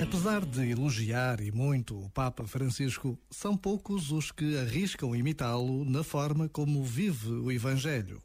[0.00, 6.04] Apesar de elogiar e muito o Papa Francisco, são poucos os que arriscam imitá-lo na
[6.04, 8.22] forma como vive o Evangelho.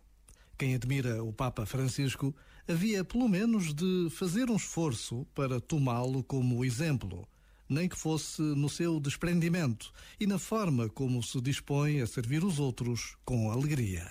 [0.55, 2.33] Quem admira o Papa Francisco
[2.67, 7.27] havia pelo menos de fazer um esforço para tomá-lo como exemplo,
[7.67, 12.59] nem que fosse no seu desprendimento e na forma como se dispõe a servir os
[12.59, 14.07] outros com alegria.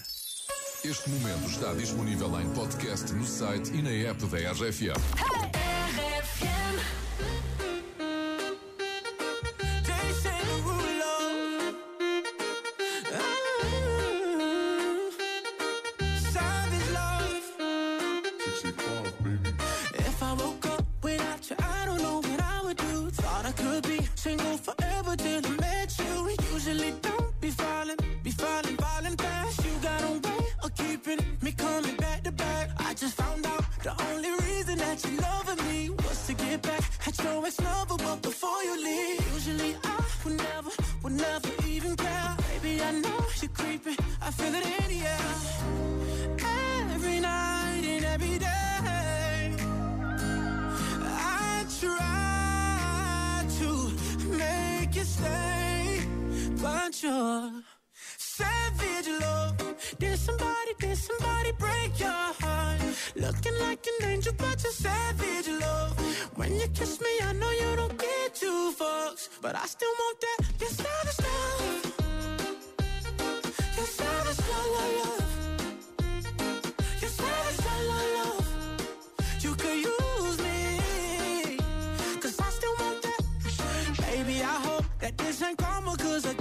[0.85, 5.63] Este momento está disponível em podcast no site e na app da RFM.
[5.63, 5.72] They
[18.65, 23.11] If I woke up without you, I don't know what I would do.
[23.11, 26.37] Thought I could be single forever till I met you.
[26.53, 29.65] Usually don't be falling, be falling, falling fast.
[29.65, 32.71] You got a way of keeping me coming back to back.
[32.79, 36.83] I just found out the only reason that you loving me was to get back
[37.09, 37.97] at your ex lover.
[37.99, 40.71] But before you leave, usually I would never,
[41.03, 41.52] would never
[57.01, 57.53] but
[58.19, 59.57] savage love.
[59.99, 62.81] Did somebody, did somebody break your heart?
[63.17, 65.99] Looking like an angel, but you're savage love.
[66.37, 70.19] When you kiss me, I know you don't get two fucks, but I still want
[70.21, 70.39] that.
[70.61, 71.93] Your savage love.
[73.77, 75.27] Your savage love, love, love.
[77.01, 78.45] Your savage love.
[79.41, 81.59] You could use me,
[82.21, 83.23] cause I still want that.
[84.07, 86.35] Baby, I hope that this ain't karma, cause I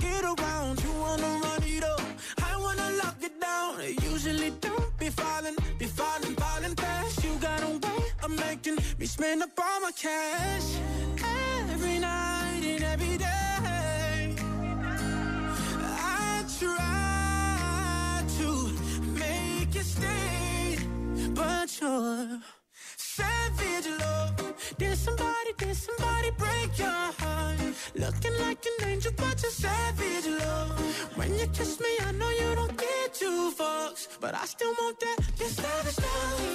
[8.62, 10.78] making me spend up all my cash.
[11.72, 14.36] Every night and every day.
[15.80, 18.50] I try to
[19.20, 20.78] make you stay,
[21.34, 22.40] but you're
[22.98, 24.54] savage love.
[24.78, 27.60] Did somebody, did somebody break your heart?
[27.96, 30.80] Looking like an angel, but you're savage love.
[31.16, 35.00] When you kiss me, I know you don't get two fucks, but I still want
[35.00, 35.18] that.
[35.40, 36.51] Your savage love.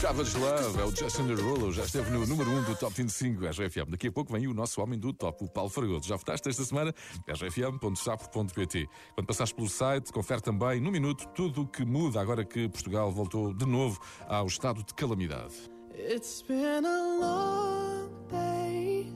[0.00, 3.44] Savage Love é o Justin Derulo, já esteve no número 1 um do Top 25
[3.46, 3.90] RFM.
[3.90, 6.06] Daqui a pouco vem o nosso homem do top, o Paulo Fragoso.
[6.06, 6.94] Já votaste esta semana?
[7.26, 8.88] rfm.sapo.pt.
[9.16, 13.10] Quando passares pelo site, confere também, no minuto, tudo o que muda agora que Portugal
[13.10, 13.98] voltou de novo
[14.28, 15.54] ao estado de calamidade.
[15.96, 19.12] It's been a long day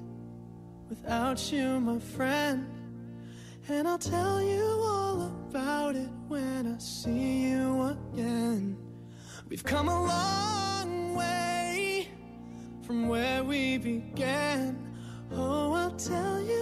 [0.90, 2.66] without you, my friend.
[3.68, 8.76] And I'll tell you all about it when I see you again.
[9.48, 10.61] We've come a long way
[12.82, 14.76] from where we began.
[15.32, 16.61] Oh, I'll tell you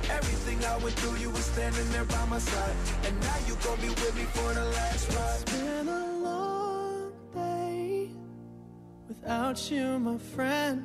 [0.91, 2.75] Went through, you were standing there by my side.
[3.05, 5.41] And now you gon' be with me for the last ride.
[5.41, 8.09] It's been a long day
[9.07, 10.83] without you, my friend.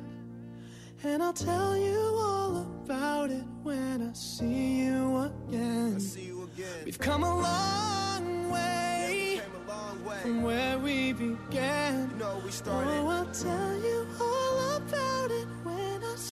[1.03, 5.17] And I'll tell you all about it when I see you
[5.49, 5.99] again.
[5.99, 6.85] See you again.
[6.85, 10.19] We've come a long way Came a long way.
[10.21, 12.11] from where we began.
[12.11, 12.89] You know, we started.
[12.91, 14.06] Oh, I'll tell you